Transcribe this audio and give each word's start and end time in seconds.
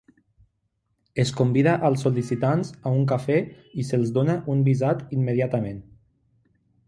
Es 1.23 1.33
convida 1.41 1.73
als 1.89 2.05
sol·licitants 2.07 2.71
a 2.91 2.95
un 3.01 3.05
cafè 3.13 3.37
i 3.83 3.87
se'ls 3.91 4.15
dona 4.15 4.37
un 4.57 4.63
visat 4.71 5.03
immediatament. 5.19 5.83